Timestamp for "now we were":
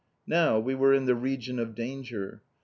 0.25-0.95